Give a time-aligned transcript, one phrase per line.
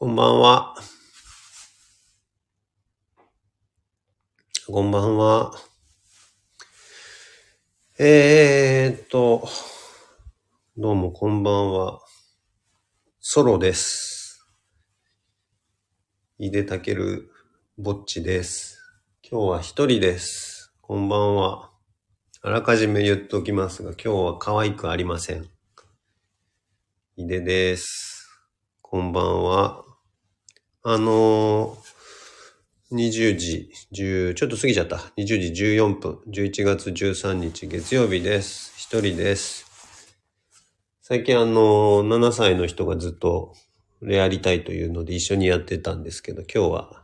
[0.00, 0.76] こんばんは。
[4.68, 5.52] こんばんは。
[7.98, 9.48] えーっと、
[10.76, 11.98] どうもこんばんは。
[13.18, 14.46] ソロです。
[16.38, 17.32] 井出たける
[17.76, 18.78] ぼっちです。
[19.28, 20.72] 今日は一人です。
[20.80, 21.72] こんばんは。
[22.42, 25.50] あらかじめ言っておきますが、今日は可愛くありません。
[27.16, 28.28] 井出です。
[28.80, 29.87] こんばんは。
[30.84, 34.98] あのー、20時10、ちょっと過ぎちゃった。
[35.16, 38.74] 20時14分、11月13日月曜日です。
[38.76, 39.66] 一人です。
[41.02, 43.54] 最近あのー、7歳の人がずっと
[44.02, 47.02] レアリタイというので一緒にやってたんですけど、今日は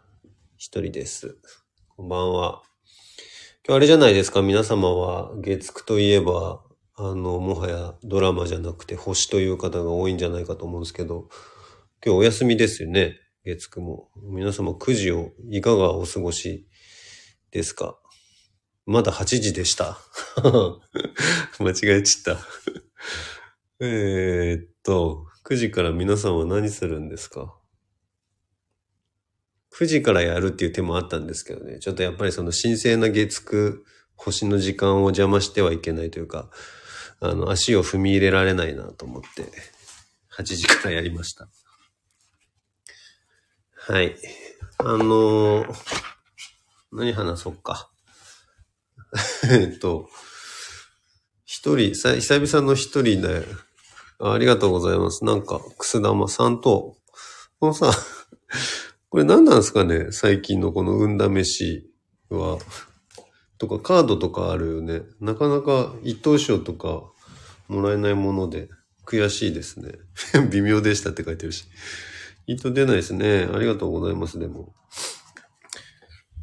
[0.56, 1.36] 一人です。
[1.96, 2.62] こんばんは。
[3.66, 6.62] 今日あれじゃないですか、皆様は月9といえば、
[6.94, 11.28] あの、もはやドラマじゃなくて星という方が多いんじゃないかと思うんですけど、
[12.06, 13.18] 今日お休みですよね。
[13.44, 14.08] 月9も。
[14.22, 16.66] 皆様9時をいかがお過ごし
[17.50, 17.98] ですか？
[18.86, 19.98] まだ8時でした。
[21.60, 22.38] 間違えちった。
[23.80, 27.54] えっと、9時から皆さんは何するんですか
[29.72, 31.78] ?9 時からやるっていう手もあったんですけどね。
[31.80, 33.78] ちょっとやっぱりその神聖な月9、
[34.16, 36.50] 星の時間を邪魔してはいけないというか、
[37.20, 39.50] あの、足を踏み入れられないなと思って、
[40.38, 41.48] 8時からやりました。
[43.86, 44.16] はい。
[44.78, 45.74] あのー
[46.90, 47.90] 何話そうか。
[49.50, 50.08] えっと、
[51.44, 53.44] 一人、久々の一人で、
[54.20, 55.26] あありがとうございます。
[55.26, 56.96] なんか、くす玉さんと、
[57.60, 57.92] このさ、
[59.10, 60.12] これ何なんですかね？
[60.12, 61.90] 最近のこの運試し
[62.30, 62.58] は。
[63.58, 65.02] とか、カードとかあるよね。
[65.20, 67.02] なかなか一等賞とか
[67.68, 68.70] もらえないもので、
[69.04, 69.92] 悔しいですね。
[70.50, 71.66] 微妙でしたって書いてるし。
[72.46, 73.48] 糸出ないですね。
[73.52, 74.74] ありがとうございます、でも。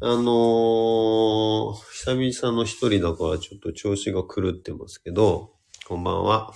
[0.00, 5.52] あのー、久々の一人だからちょっと調子が狂ってますけど、
[5.86, 6.52] こんばんは。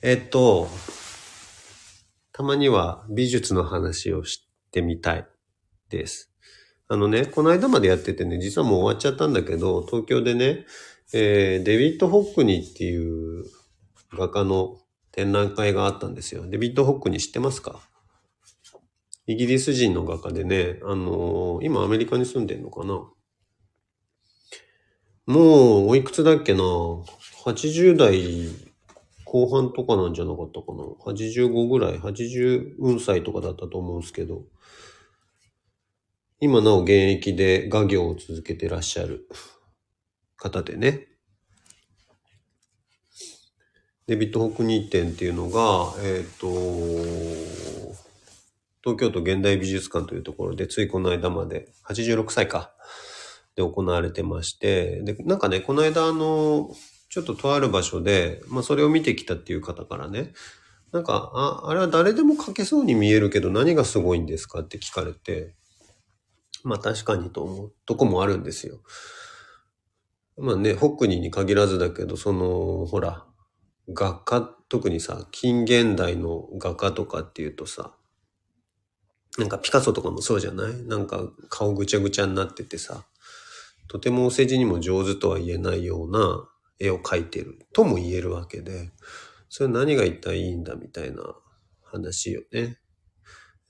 [0.00, 0.68] えっと、
[2.32, 5.26] たまには美術の話をしてみたい
[5.88, 6.32] です。
[6.86, 10.66] あのね、この間までやっててね、実はもう終わっちゃったんだけど、東京でね、
[11.12, 13.44] えーデビッド・ホックニーっていう
[14.12, 14.78] 画家の
[15.10, 16.46] 展覧会があったんですよ。
[16.48, 17.80] デビッド・ホックニー知ってますか？
[19.28, 23.10] イギリス人の画家でね、あのー今アメリカに住んでんのかな？
[25.26, 26.60] もう、おいくつだっけな
[27.44, 28.48] ?80 代
[29.24, 34.44] 後半とかなんじゃなかったかな ?85 ぐらい、80歳とかだったと思うんですけど、
[36.38, 39.26] 今なお現役で画業を続けてらっしゃる
[40.36, 41.08] 方でね。
[44.06, 48.05] デビッド・ホックニー展っていうのが、えっ、と、
[48.86, 52.72] 東京都現代美術館というところで、ついこの間まで、86歳か、
[53.56, 56.70] で行われてまして、で、なんかね、この間あの、
[57.08, 60.34] ちょっととある場所で、まあそれを見てきたっていう方からね、
[60.92, 65.56] なんか、あ、あれは誰でも描けそうに見えるけど何がすごいんですかって聞かれて、
[66.62, 68.78] まあ確かにと思うとこもあるんですよ。
[70.38, 73.26] まあね、ホックニーに限らずだけど、その、ほら、
[73.88, 77.96] 画家、特にさ、近現代の画家とかっていうとさ、
[79.38, 80.82] なんかピカソとかもそうじゃない？
[80.84, 83.04] なんか顔ぐちゃぐちゃになっててさ、
[83.88, 86.48] とてもお世辞にも上手とは言えないような
[86.78, 88.90] 絵を描いてるとも言えるわけで、
[89.48, 91.22] それ何が一体いいんだみたいな
[91.82, 92.78] 話よね。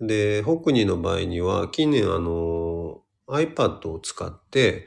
[0.00, 4.86] で、ホックニーの場合には近年あの iPad を使って、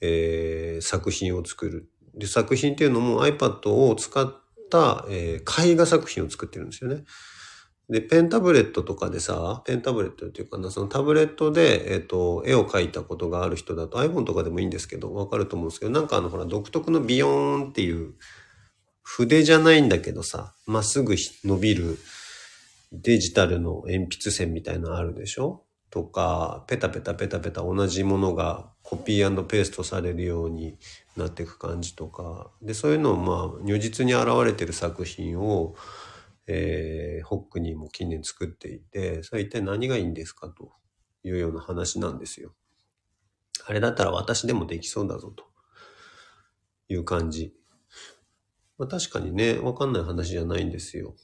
[0.00, 1.90] えー作品を作る。
[2.14, 4.26] で、作品っていうのも iPad を使っ
[4.70, 7.04] た、えー絵画作品を作ってるんですよね。
[7.90, 18.14] で、ペンタブレットとかでさ、ペンタブレットっていうかな、そのタブレットで、えっ、と、絵を描いたことがある人だと iPhone とかでもいいんですけど、わかると思うんですけど、なんかあの、ほら、独特のビヨーンっていう、
[19.02, 21.98] 筆じゃないんだけどさ、まっすぐ伸びる
[22.92, 25.64] デジタルの鉛筆線みたいなのあるでしょ？
[25.90, 30.78] とか、ペタペタペタペタ同じものがコピーペーストされるように
[31.16, 35.74] なっていく感じとか、で、そういうのをまあ、如実に現れてる作品を、
[36.52, 40.72] えーホックニーも近年作っていて、それ一体何がいいんですかと
[41.22, 42.52] いうような話なんですよ。
[43.66, 45.44] あれだったら私でもできそうだぞと
[46.88, 47.54] いう感じ。
[48.78, 51.14] まあ、確かにね、わかんない話じゃないんですよ。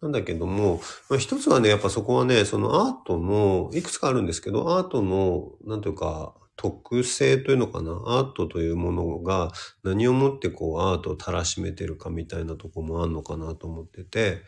[0.00, 9.50] なんだけども、まあ、一つはね、やっぱそこはね、そのアートの、いくつかあるんですけど、アートの、なんというか、特性というのかな、アートというものが
[9.82, 14.42] 何をもってこうアートをたらしめてるかみたいなとこもあるのかなと思ってて、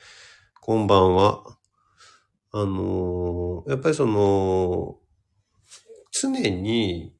[0.60, 1.42] こんばんは。
[2.52, 4.98] あのーやっぱりその、
[6.10, 7.14] 常に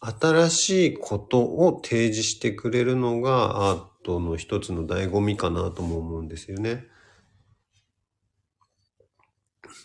[0.00, 6.86] 新しいことを提示してくれるのがアートの一つの醍醐味かなとも思うんですよね。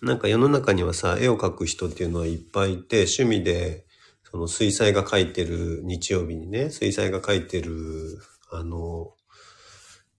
[0.01, 3.90] なんか世の中にはさ、絵を描く人っていうのはいっぱいいて、趣味で、
[4.31, 8.17] その水彩が描いてる日曜日にね、水彩が描いてる、
[8.49, 9.11] あの、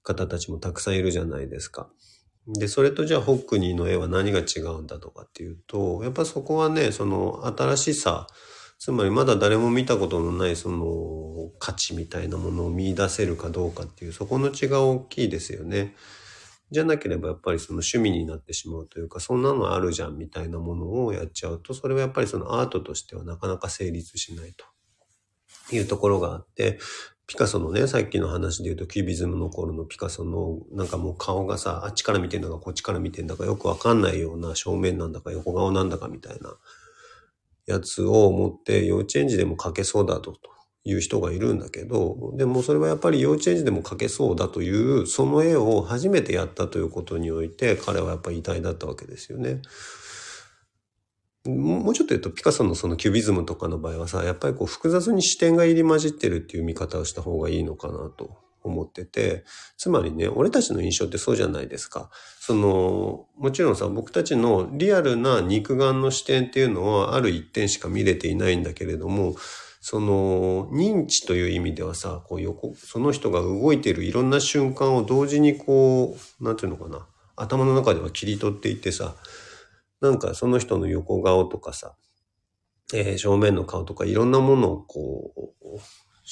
[0.02, 1.88] 方たちもたくさんいるじゃないですか。
[2.46, 8.26] で、それとじゃあホックニーの絵は何が違うんだとかっていうと、やっぱそこはね、その新しさ、
[8.78, 15.94] つまりまだ誰も見たことのないその価値みたいなものを見出せるかどうかっていう、そこの違い大きいですよね。
[16.72, 24.64] じゃなければやっぱりその趣味になってしまうというか、そんなのあるじゃんみたいなものをやっちゃうと、それはやっぱりそのアートとしてはなかなか成立しないと
[25.74, 26.78] いうところがあって、
[27.26, 36.56] ピカソのね、さっきの話で言うと、キュビズムの頃のピカソの、なんかもう顔がさ、あっちから見てんだかこっちから見てんだかよくわかんないような正面なんだか横顔なんだかみたいな
[37.66, 40.51] やつを持って幼稚園児でも描けそうだと、と。
[40.84, 49.62] いう人がいるんだけど、でもそれはやっぱり幼稚園児でも描けそうだという、その絵を初めてやったということにおいて、彼はやっぱり偉大だったわけですよね。
[51.44, 59.44] もうちょっと言うと、ピカソのそのキュビズムとかの場合はさ、やっぱりこう複雑に視点が入り混じってるっていう見方をした方がいいのかなと思ってて、
[59.76, 62.10] つまりね、俺たちの印象ってそうじゃないですか。
[62.40, 69.34] その、もちろんさ、僕たちのリアルな肉眼の視点っていうのはある一点しか見れていないんだけれども、
[69.84, 79.16] その、認知という意味ではさ、こう横、その人が動いているいろんな瞬間を同時にこう、なんていうのかな、頭の中では切り取っていってさ、
[80.00, 81.96] なんかその人の横顔とかさ、
[82.94, 85.80] えー正面の顔とかいろんなものをこう、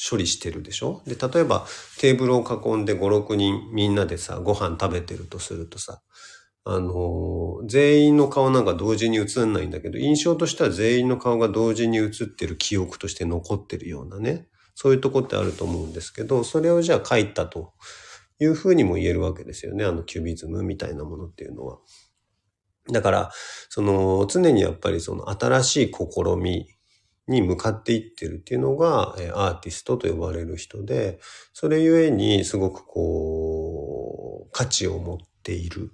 [0.08, 1.02] 処理してるでしょ？
[1.04, 1.66] で、例えば
[1.98, 6.02] テーブルを囲んで5、6人みんなでさ、ご飯食べてるとするとさ、
[6.64, 17.72] あの全員の顔なんか同時に映んないんだけど、印象としては全員の顔が同時に映ってる記憶として残ってるようなね、そういうとこってあると思うんですけど、それをじゃあ書いたと
[18.38, 21.78] いうふうにも言えるわけですよね、あのキュビズムみたいなものっていうのは。
[22.90, 23.32] だから、
[23.68, 26.66] その、常にやっぱりその新しい試み
[27.28, 31.20] に向かっていってるっていうのが、えアーティストと呼ばれる人で、
[31.52, 35.92] それゆえにすごくこう、価値を持っている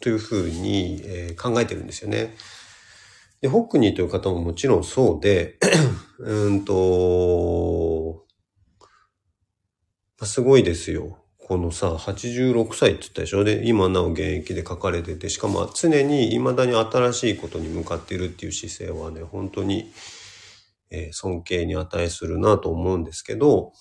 [0.00, 2.36] というふうに、え考えてるんですよね。
[3.40, 5.58] で、ホックニーという方ももちろんそうで、
[6.18, 8.26] うんと、
[10.20, 11.18] ますごいですよ。
[11.38, 13.44] このさ、86歳って言ったでしょ？
[13.44, 19.92] で、今なお現役で書かれてて、しかも常に未だに新しいことに向かっているっていう姿勢はね、本当に、
[20.90, 23.72] えー尊敬に値するなと思うんですけど、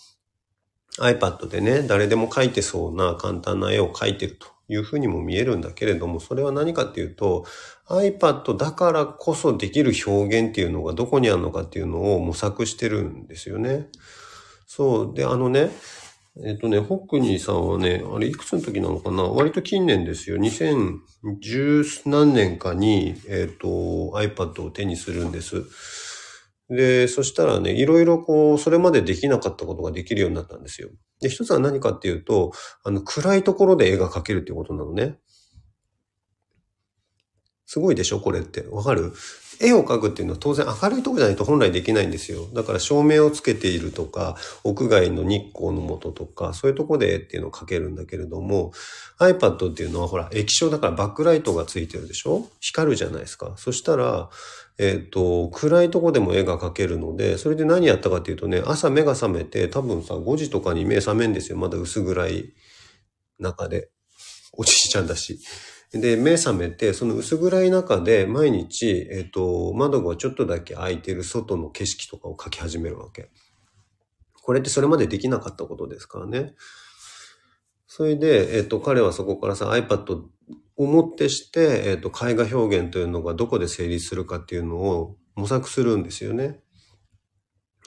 [1.00, 7.46] iPad でね、誰でも描いてそうな簡単な絵を描いてるというふうにも見えるんだけれども、それは何かっていうと、
[7.88, 13.88] iPad だからこそできる表現っていうのがどこにあるのかっていうのを模索してるんですよね。
[14.66, 15.14] そう。
[15.14, 15.72] で、あのね、
[16.44, 19.24] えっ、とね、ホックニーさんはね、あれいくつの時なのかな？
[19.24, 20.38] 割と近年ですよ。
[20.38, 25.64] 2010何年かに、えっ、と、iPad を手にするんです。
[26.70, 30.90] で、そしたらね、いろいろこう、それまでできなかったことができるようになったんですよ。
[31.22, 32.52] で、一つは何かっていうと、
[32.84, 35.18] あの、暗いところで絵が描けるっていうことなのね。
[37.66, 38.66] すごいでしょこれって。
[38.70, 39.14] わかる？
[39.60, 42.46] 絵を描くっていうのは当然明るいとこじゃないと本来できないんですよ。
[42.54, 48.72] だから照明をつけているとか、屋外の日光の下とか、そういうとこで絵っていうのを描けるんだけれども、
[49.20, 52.48] iPad っていうのはほら、液晶だからバックライトがついてるでしょ？
[52.62, 53.56] 光るじゃないですか。
[53.58, 54.30] そしたら、
[54.80, 61.58] えっ、と、暗いとこでも絵が描けるので、それで何やったかっていうとね、朝目が覚めて、多分さ、5時とかに目覚めんですよ。
[61.58, 62.54] まだ薄暗い
[63.40, 63.90] 中で。
[64.54, 65.40] おじいちゃんだし。
[65.92, 73.30] で、目覚めて、その薄暗い中で毎日、えっ、と、窓がちょっとだけ開いてる外の景色とかを描き始めるわけ。
[74.42, 76.56] これってそれまでできなかったことですからね。
[77.88, 80.24] それで、えっ、と、彼はそこからさ、iPad
[80.78, 86.60] をもってして、えっ、と、絵画表現というのがどこで成立するかっていうのを模索するんですよね。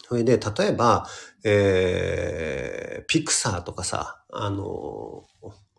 [0.09, 1.07] それで、例えば、
[1.45, 5.25] えー、ピクサーとかさ、あの、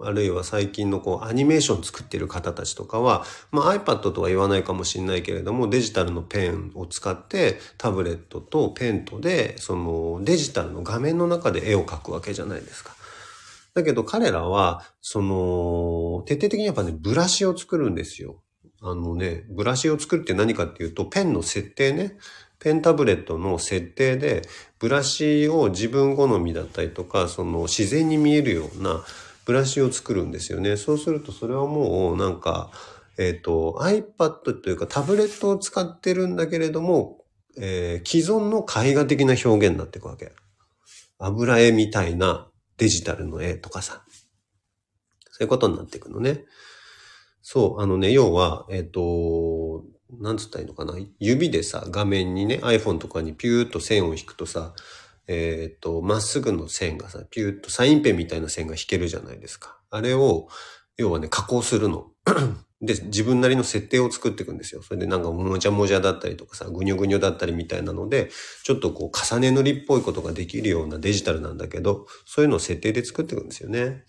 [0.04, 12.96] あるいは最近のこうアニメーション作ってる方たちとかは、まあ、iPad とは言わないかもしれないけれども、デジタルのペンを使ってタブレットとペンとで、そのデジタルの画面の中で絵を描くわけじゃないですか。
[13.74, 18.44] だけど彼らは、その、徹底的にやっぱね、ブラシを作るんですよ。
[18.82, 22.18] あのね、ブラシを作るって何かっていうと、ペンの設定ね。
[22.60, 24.44] ペンタブレットの設定で、
[24.78, 29.04] ブラシを自分好みだったりとか、その自然に見えるような
[29.46, 30.78] ブラシを作るんですよね。
[30.78, 32.70] そうするとそれはもうなんか、
[33.18, 37.20] えっ、と、iPad というかタブレットを使ってるんだけれども、
[37.58, 40.32] えー既存の絵画的な表現になっていくわけ。
[41.18, 42.51] 油絵みたいな
[42.82, 44.02] デジタルの絵とかさ。
[45.30, 46.46] そういうことになっていくのね。
[47.44, 49.84] そう、あのね、要は、えっ、と、
[50.20, 50.96] なんつったらいいのかな。
[51.20, 54.74] 指でさ、画面にね、iPhone とかにピューっと線を引くとさ、
[55.28, 59.80] えっ、と、まっすぐの線がさ、ピューっとサインペンみたいな線が引けるじゃないですか。
[59.92, 60.48] あれを、
[60.98, 62.08] 要はね、加工するの。
[62.82, 64.82] で、自分なりの設定を作っていくんですよ。
[64.82, 68.32] それでなんかもじゃもじゃだったりとかさ、ぐにょぐにょだったりみたいなので、
[68.64, 74.06] ちょっとこう重ね塗りっぽいことができるようなデジタルなんだけど、そういうのを設定で作っていくんですよね。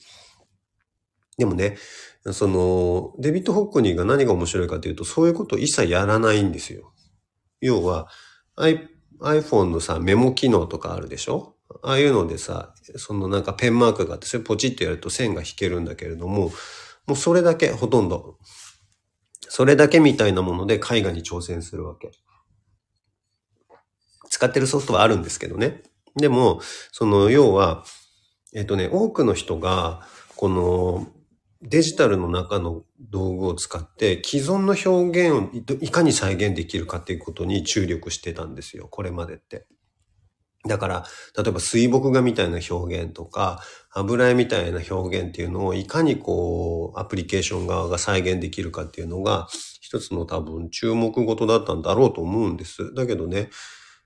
[1.36, 1.76] でもね、
[2.30, 6.92] その、デビッド・ホックニーが何が面白いかというと、そういうことを一切やらないんですよ。
[7.60, 8.08] 要は、
[8.56, 8.88] I-
[9.20, 11.56] iPhone のさ、メモ機能とかあるでしょ？
[11.82, 16.52] ああいうのでさ、そのなんかペンマークがあって、それポチッとやると線が引けるんだけれども、
[17.06, 18.38] もうそれだけ、ほとんど。
[19.54, 22.10] それだけみたいなもので絵画に挑戦するわけ。
[24.30, 25.82] 使ってるソフトはあるんですけどね。
[26.16, 27.84] でも、その、要は、
[28.54, 31.06] えっとね、多くの人が、この、
[31.60, 35.50] デジタルの中の道具を使って既存の表現を
[35.82, 39.66] いかに再現できるかっていうことに注力してたんですよ、これまでって。
[40.66, 41.04] だから、
[41.36, 43.60] 例えば水墨画みたいな表現とか、
[43.94, 49.48] 油絵みたいな表現っていうのをいかにこう、アプリケーション側が再現できるかっていうのが、
[49.80, 52.94] 一つの多分注目事だったんだろうと思うんです。
[52.94, 53.50] だけどね、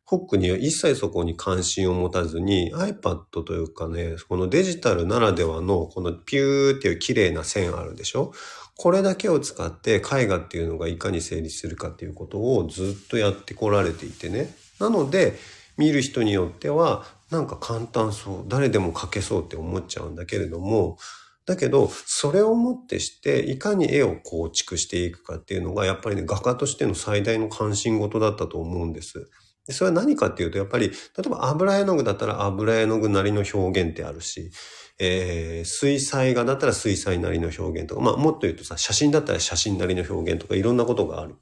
[0.04, 8.32] ホックには一切そこに関心を持たずに iPad というかね、このデジタルならではのこのピューっていう綺麗な線あるでしょ？
[8.76, 14.54] これだけを使って絵画っていうのがいかに成立するかっていうことをずっとやってこられていてね。
[14.78, 15.36] なので、
[15.76, 20.96] 見る人によってはなんか簡単そう、誰でも描けそうって思っちゃうんだけれども、
[21.44, 29.30] だけど、それをもってして、いかに絵を構築していくかっていうのが、やっぱりね、画家としての最大の関心事だったと思うんです。
[29.66, 34.50] でそれは何かっていうと、やっぱり、例えば油絵の具だったら油絵の具なりの表現ってあるし、
[34.98, 41.36] えー、水彩画だったら水彩なりの表現とか、まあもっと言うとさ、写真だったら写真なりの表現とかいろんなことがある。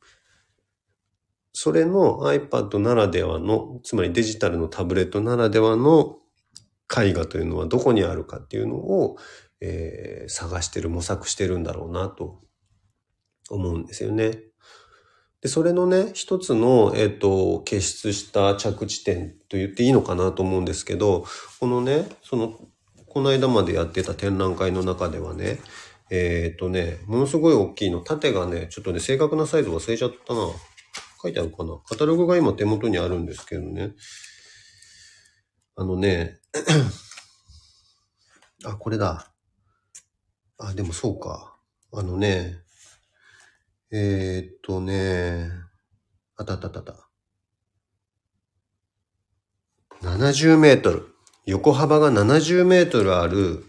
[1.57, 6.17] それの iPad ならではの、つまりデジタルのタブレットならではの
[6.95, 9.17] 絵画というのはどこにあるかっていうのを、
[9.61, 12.41] えー探してる、模索してるんだろうなと
[13.51, 14.41] 思うんですよね。
[15.43, 21.25] で、それのね、一つの、えっ、と、結出した着地点と言っていいのかなと思うんですけど、
[21.61, 22.59] このね、その、
[23.07, 25.61] この間までやってた展覧会の中ではね、
[26.11, 30.41] えっ、とね、ものすごい大きいの、縦がね、ちょっとね、正確なサイズ忘れちゃったな。
[31.25, 33.93] 書いてあるかなカタログが今手元にあるんですけどね。
[35.75, 36.39] あのね、
[38.65, 39.33] あ、これだ。
[40.59, 41.57] あ、でもそうか。
[41.93, 42.59] あのね、
[43.91, 45.51] えー、っとね、
[46.37, 47.09] あたあったあったた。
[50.03, 51.15] 70メートル。
[51.47, 53.65] 横幅が70メートルある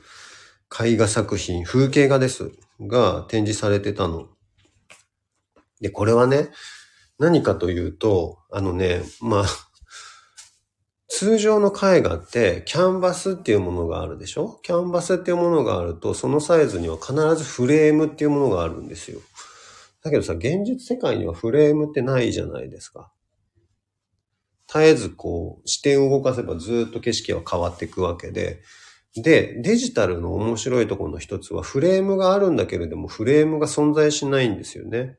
[0.78, 2.52] 絵画作品、風景画です。
[2.82, 4.28] が展示されてたの。
[5.80, 6.50] で、これはね、
[7.20, 9.46] 何かというと、あのね、まあ、
[11.08, 14.60] 通常の絵画ってキャンバスっていうものがあるでしょ？
[14.64, 19.22] キャンバスっていうものがあると、そのサイズには必ずフレームっていうものがあるんですよ。
[20.04, 23.12] だけどさ、現実世界にはフレームってないじゃないですか。
[24.68, 28.62] 絶えずこう、視点を動かせばずっと景色は変わっていくわけで、
[29.16, 35.18] で、デジタルの面白いところの一つは、フレームがあるんだけれども、フレームが存在しないんですよね。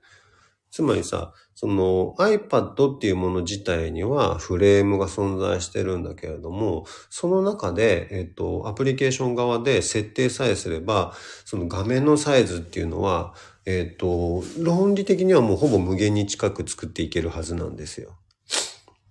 [0.71, 11.15] つまりさ、その iPad っていうもの自体にはフレームが存在してるんだけれども、その中で、えっと、アプリケーション側で設定さえすれば、
[11.47, 13.33] その画面のサイズっていうのは、
[13.65, 18.13] えっと、論理的にはもうほぼ無限に近く作っていけるはずなんですよ。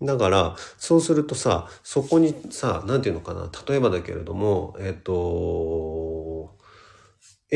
[0.03, 6.55] だから、そうするとさ、そこにさ、なんていうのかな、例えばだけれども、えっと、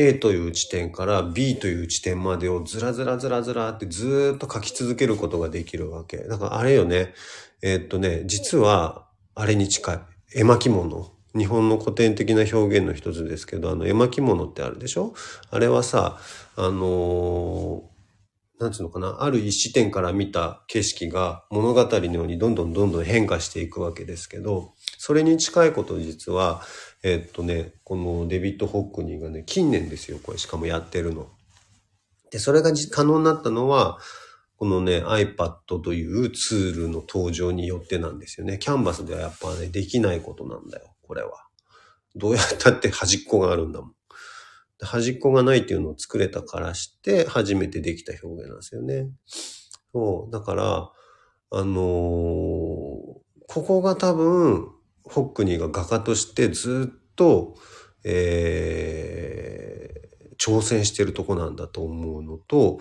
[0.08, 6.18] A という地点から B という地点までをずらずらずらずらってずっと書き続けることができるわけ。
[6.18, 7.12] だからあれよね、
[7.62, 10.00] えっとね、実はあれに近い。
[10.34, 11.12] 絵巻物。
[11.36, 15.14] 日本の古典的な表現の一つですけど、あの絵巻物ってあるでしょ？
[15.50, 16.18] あれはさ、
[16.56, 17.90] あのー
[18.60, 26.60] なんつうのかな、ある一視点から見た景色が物語のようにどんどんどんどん変化していくわけですけど、それに近いこと実は、
[27.02, 31.28] えっとね、このデビッド・ホックニーがね、近年ですよ、これしかもやってるの。
[32.30, 33.98] で、それが可能になったのは、
[34.56, 38.58] このね、iPad というツールの登場によってなんですよね。
[38.58, 41.46] キャンバスではやっぱね、できないことなんだよ、これは。
[42.14, 43.94] どうやったって 端っこがあるんだもん。
[44.82, 49.10] 端っこがないっていうのを作れたからして、初めてできた表現なんですよね。
[49.92, 50.32] そう。
[50.32, 50.92] だから、
[51.52, 53.20] あのー
[53.52, 54.68] ここが多分、
[55.10, 57.56] ホックニーが画家としてずっと、
[58.04, 60.00] えー
[60.42, 62.80] 挑戦してるとこなんだと思うのと、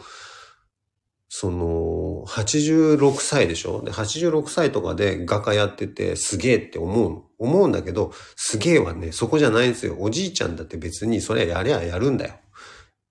[1.28, 3.84] その、86歳でしょ？
[3.84, 7.24] で、86歳とかで画家やっててすげえって思う。
[7.38, 9.98] 思うんだけど、すげえはね、そこじゃないんですよ。
[10.00, 12.36] おじいちゃんだって別にそれやりゃやるんだよ。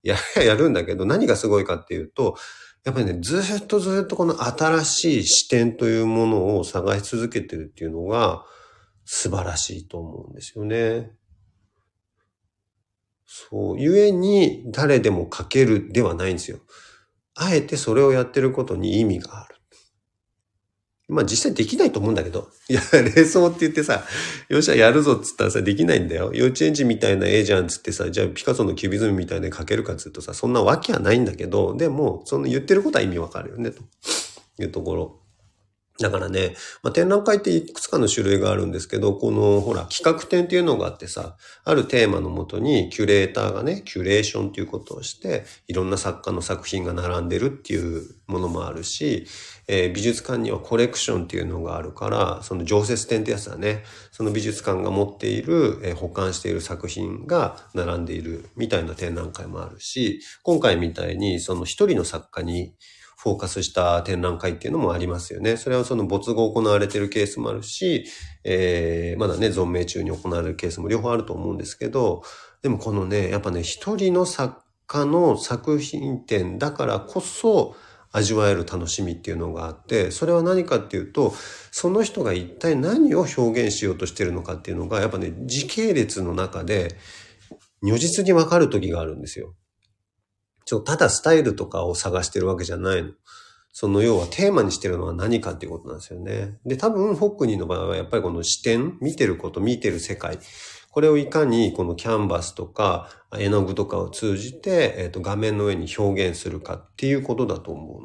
[0.02, 2.38] やりゃやるんだけど、何がすごいかっていうと、
[2.86, 8.46] やっぱりね、ずっとずっとこの新しい視点というものを探し続けてるっていうのが
[9.10, 11.12] 素晴らしいと思うんですよね。
[13.24, 16.58] そう、ゆえに誰でも書けるではないんですよ。
[17.34, 19.54] あえてそれをやってることに意味がある。
[21.08, 22.50] まあ実際できないと思うんだけど。
[22.68, 24.04] いや、冷蔵って言ってさ、
[24.50, 26.34] よっしゃやるぞっつったらさ、できないんだよ。
[26.34, 33.82] 幼稚園児みたいな絵じゃんっつってさ、じゃあピカソのキュビズムみたいで描けるかっつうとさ、そんなわけはないんだけど、でも、その言ってることは意味わかるよね、と
[34.58, 35.27] いうところ。
[36.00, 49.26] だからね、まあ、展覧会っていくつかの種類があるんですけど、この、ほら、企画展っていうのがあってさ、あるテーマのもとに、キュレーターがね、キュレーションっていうことをして、いろんな作家の作品が並んでるっていうものもあるし、
[49.66, 53.82] えー美術館にはコレクションっていうのがあるから、その常設展ってやつだね。
[54.12, 62.72] その美術館が持っている、えー保管している作品が並んでいるみたいな展覧会もあるし、今回みたいにその一人の作家に
[63.20, 65.56] フォーカスした展覧会っていうのもありますよね。
[65.56, 68.04] それはその没後行われてるケースもあるし、
[68.44, 72.22] えーまだね、存命中に行われるケースも両方あると思うんですけど、
[72.62, 77.74] でもこのね、やっぱね、一人の作家の作品展だからこそ
[78.12, 81.34] 味わえる楽しみっていうのがあって、それは何かっていうと、
[81.72, 86.96] その人が一体何を表現しようとしてるのかっていうのが、やっぱね、時系列の中で
[87.82, 89.54] 如実にわかる時があるんですよ。
[90.68, 93.12] ちょ、ただスタイルとかを探してるわけじゃないの。
[93.72, 96.58] その要はテーマにしてるのは何かっていうことなんですよね。
[96.66, 100.38] で、多分、ホックニーの場合はやっぱりこの視点、見てること、見てる世界、
[100.90, 107.98] これをいかにこのキャンバスとか絵の具とかを通じて、えっと画面の上に表現するかっていうことだと思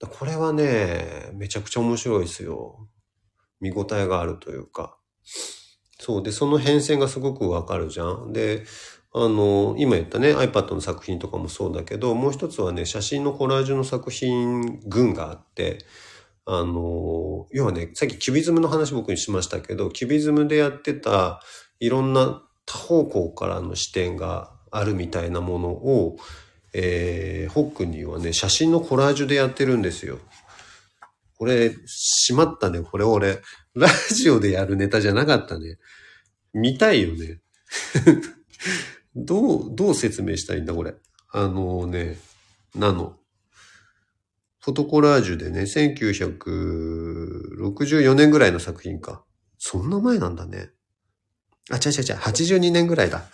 [0.00, 0.08] うの。
[0.08, 2.88] これはね、めちゃくちゃ面白いですよ。
[3.60, 4.98] 見応えがあるというか。
[6.00, 6.22] そう。
[6.22, 8.32] で、その変遷がすごくわかるじゃん。
[8.32, 8.64] で、
[9.16, 15.78] あの、今言ったね、iPad の作品とかもそうだけど、もう一つはね、写真のコラージュの作品群があって、
[16.46, 21.40] あの、要はね、さっきキュビズムの話僕にしましたけど、キュビズムでやってた
[21.78, 26.16] いろんな多方向からの視点があるみたいなものを、
[26.72, 30.18] えー、ホックにはね、写真のコラージュでやってるんですよ。
[31.38, 32.80] これ、しまったね。
[32.80, 33.40] これ俺、
[33.74, 35.78] ラジオでやるネタじゃなかったね。
[36.52, 37.40] 見たいよね。
[39.16, 40.94] どう、どう説明したいんだ、これ？
[41.32, 42.16] あのね、
[42.74, 43.16] ナノ。
[44.60, 49.24] フォトコラージュでね、1964年ぐらいの作品か。
[49.58, 50.70] そんな前なんだね。
[51.70, 53.24] あ、違う違う違う、82年ぐらいだ。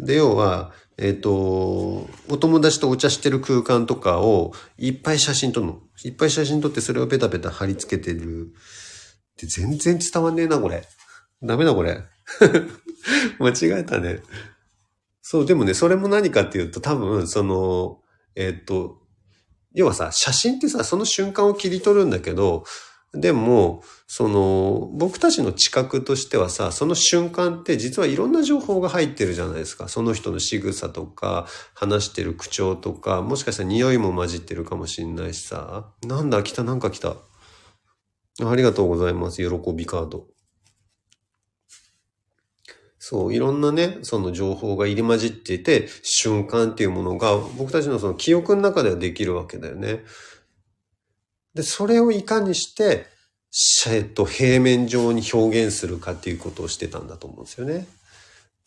[0.00, 2.08] で、要は、えっ、と、お
[2.40, 5.80] 友達とお茶してる空間とかをいっぱい写真撮るの。
[6.04, 8.52] いっぱい写真撮ってそれをペタペタ貼り付けてる。
[9.40, 10.84] で、全然伝わんねえな、これ。
[11.42, 12.02] ダメだ、これ。
[13.38, 14.22] 間違えたね。
[15.30, 18.00] そう、でもね、それも何かっていうと、多分、その、
[18.34, 19.02] えっ、と、
[19.74, 22.64] 要はさ、写真ってさ、その瞬間を切り取るんだけど、
[23.12, 29.88] でも、その、僕たちの知覚としてはさ、その瞬間って実はいろんな情報が入ってるじゃないですか。
[29.88, 35.92] その人の仕草とか、話してる口調とか、もしかしたら匂いも混じってるかもしんないしさ。
[36.06, 37.16] なんだ、来た、なんか来た。
[38.46, 39.46] ありがとうございます。
[39.46, 40.26] 喜びカード。
[42.98, 50.04] そう、いろんなね、その情報が入り混じっていて、瞬間っていうものが僕たちのその記憶の中ではできるわけだよね。
[51.54, 53.06] で、それをいかにして、
[53.88, 57.86] えっと、平面上に表現するかっていうことをしてたんだと思うんですよね。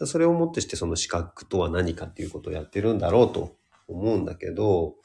[0.05, 3.55] それをもってしてその視覚とは何かっていうことをやってるんだろうと
[3.87, 4.95] 思うんだけど、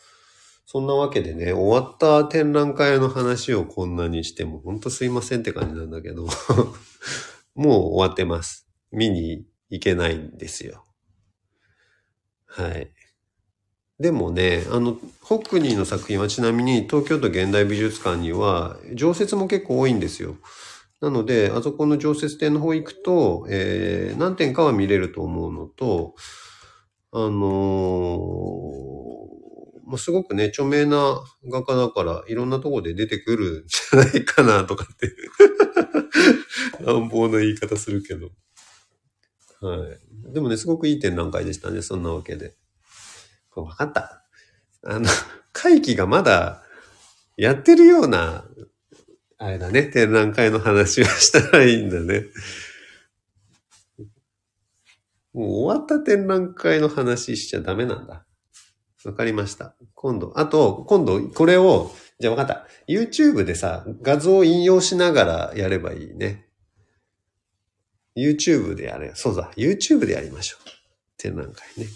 [0.64, 6.26] そんなわけでね、終わった展覧会の話をこんなにしても、ほんとすいませんって感じなんだけど、
[7.54, 8.65] もう終わってます。
[8.96, 10.84] 見に行けないんですよ。
[12.46, 12.90] はい。
[13.98, 20.36] でもね、あの、ホックニーの作品はちなみに東京都現代美術館には常設も結構多いんですよ。
[21.00, 26.14] なので、あそこの常設展の方行くと、えー、何点かは見れると思うのと、
[27.12, 28.96] あのー
[29.86, 35.14] もうすごくね、著名な画家だから、いろんなとこで出てくるんじゃないかなとかって、
[36.84, 38.30] 乱暴な言い方するけど。
[39.66, 39.98] はい。
[40.32, 42.54] でもね、すごくいい展覧会でしたね、そんなわけで。
[43.50, 44.24] これ分かった。
[44.84, 45.08] あの、
[45.52, 46.62] 会期がまだ
[47.36, 48.44] やってるような、
[49.38, 52.24] あれだね、展覧会の話をしたらいいんだね。
[55.32, 58.24] もう終わった展覧会の話しちゃダメなんだ。
[59.04, 59.76] わかりました。
[59.94, 62.66] 今度、あと、今度、これを、じゃあ分かった。
[62.88, 66.45] YouTube でさ、画像を引用しながらやればいいね。
[68.16, 69.12] YouTube でやれ。
[69.14, 69.50] そうだ。
[69.56, 70.70] YouTube でやりましょう。
[71.18, 71.86] 展覧会ね。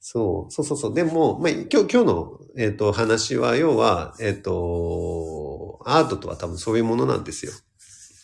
[0.00, 0.94] そう、そうそうそう。
[0.94, 7.52] でも、まあ、今日、今日の、えっ、と、話は、要は、えっ、と、アートとは多分そういうものなんですよ。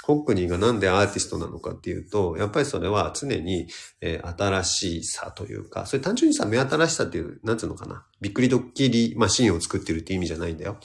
[0.03, 3.69] ホックニーがなんでアーティストなのかっていうと、やっぱりそれは常に、
[4.01, 8.07] えー新しさというか、それ単純にさ、目新しさっていう、なんつうのかな。
[8.21, 10.79] びっくりドッキリマシンを作ってるって意味じゃないんだよ。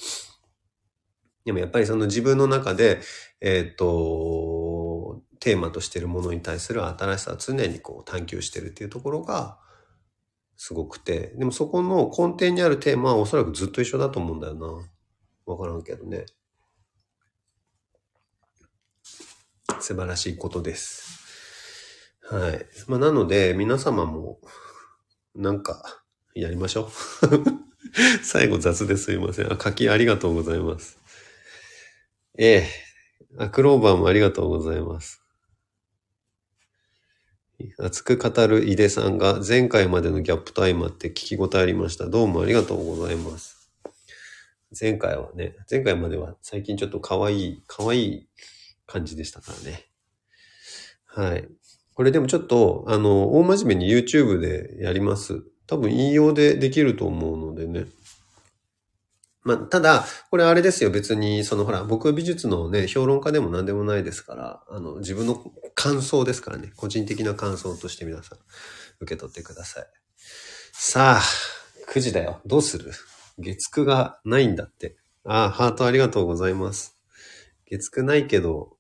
[1.43, 3.01] でもやっぱりその自分の中で、
[3.41, 4.64] えっ、と、
[5.45, 9.59] テーマとしてるものに対する新しさを常にこう探求してるっていうところが、
[10.57, 11.35] すごくて。
[11.37, 14.67] でもそこの根底にあるテーマはおそらくずっと一緒だと思うんだよな。
[15.45, 16.25] わからんけどね。
[19.81, 21.05] 素晴らしいことです。
[22.23, 22.65] はい。
[22.87, 24.39] まあ、なので、皆様も、
[25.35, 26.01] なんか、
[26.33, 26.91] やりましょう。
[28.25, 29.53] 最後雑ですいません。
[29.53, 30.97] あ、柿ありがとうございます。
[32.35, 32.69] ええ。
[33.37, 35.24] あ、クローバーもありがとうございます。
[37.77, 42.07] 熱く語る井出さんが前回までのギャップと相まって聞き応えありました。
[42.07, 43.71] どうもありがとうございます。
[44.77, 48.27] 前回はね、前回までは最近ちょっと可愛い、可愛い
[48.85, 49.85] 感じでしたからね。
[51.05, 51.47] はい。
[51.93, 55.41] これでもちょっと、あの、大真面目に YouTube でやります。
[55.65, 57.85] 多分引用でできると思うのでね。
[59.45, 60.89] まあ、ただ、これあれですよ。
[60.89, 65.35] 別に、そのほら、僕美術のね、評論家でも何でもないですから、あの、自分の
[65.75, 66.73] 感想ですからね。
[66.75, 68.39] 個人的な感想として皆さん、
[69.01, 69.87] 受け取ってください。
[70.73, 71.21] さあ、
[71.91, 72.41] 9時だよ。
[72.47, 72.91] どうする？
[73.37, 74.97] 月9がないんだって。
[75.23, 76.97] ああ、ハートありがとうございます。
[77.69, 78.77] 月9ないけど、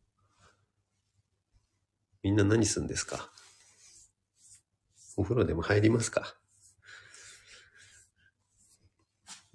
[2.23, 3.29] みんな何すんですか？
[5.15, 6.35] お風呂でも入りますか？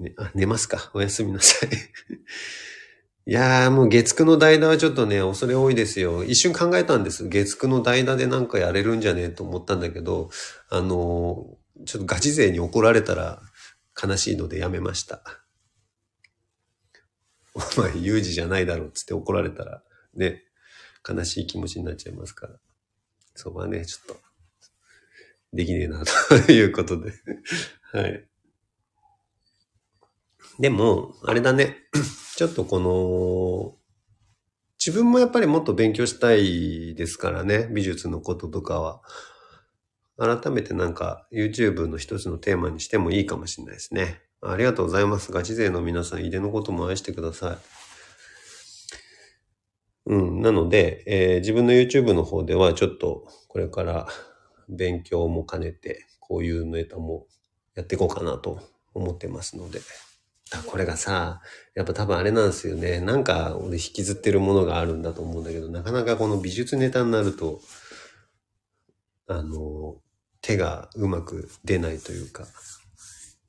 [0.00, 0.90] ね、あ、 寝ますか？
[0.94, 1.70] おやすみなさい。
[3.26, 6.24] いやーもう月9の代打はちょっとね、恐れ多いですよ。
[6.24, 7.28] 一瞬考えたんです。
[7.28, 10.30] 月9の代打でなんかやれるんじゃねえと思ったんだけど、
[10.68, 13.40] あのーちょっとガチ勢に怒られたら
[14.00, 15.22] 悲しいのでやめました。
[17.54, 19.82] お前、有事じゃないだろうっつって怒られたら、
[20.14, 20.44] ね、
[21.08, 22.58] 悲しい気持ちになっちゃいますから。
[23.34, 24.20] そこはね、ちょっと、
[25.52, 27.12] できねえな、ということで。
[27.92, 28.28] はい。
[30.58, 31.76] でも、あれだね。
[32.36, 33.76] ちょっとこの、
[34.84, 37.68] 自分もやっぱりもっと勉強したいですからね。
[37.70, 39.02] 美術のこととかは。
[40.20, 44.20] 改めてなんか YouTube の一つのテーマにしてもいいかもしれないですね。
[44.42, 45.32] ありがとうございます。
[45.32, 47.58] ガチ勢の皆さん、井出のことも愛してくださ
[50.06, 50.12] い。
[50.12, 50.42] うん。
[50.42, 54.06] なので、えー自分の YouTube の方ではちょっとこれから
[54.68, 57.26] 勉強も兼ねて、こういうネタも
[57.74, 58.60] やっていこうかなと
[58.92, 59.80] 思ってますので。
[60.52, 61.40] あこれがさ、
[61.74, 63.00] やっぱ多分あれなんですよね。
[63.00, 67.60] なんか俺引きずってるものがあるんだと思うんだけど、なかなかこの美術ネタになると、
[69.28, 69.96] あの、
[70.40, 72.46] 手がうまく出ないというか、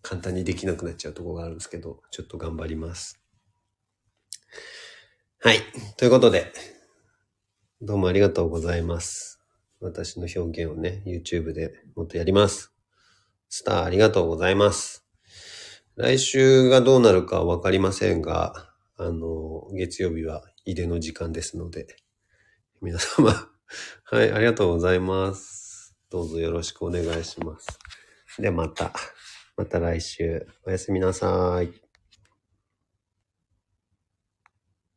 [0.04, 3.20] 簡単にできなくなっちゃうとこがあるんですけど、ちょっと頑張ります。
[5.40, 5.60] はい。
[5.98, 6.54] ということで、
[7.82, 9.42] どうもありがとうございます。
[9.80, 12.72] 私の表現をね、YouTube でもっとやります。
[13.50, 15.01] スターありがとうございます。
[15.96, 21.88] 来週がどうなるかわかりませんが、あの、月曜日は入れの時間ですので、
[22.82, 23.50] 皆様、
[24.06, 25.96] はい、ありがとうございます。
[26.10, 27.80] どうぞよろしくお願いします。
[28.40, 28.94] ではまた、
[29.58, 31.81] また来週、おやすみなさい。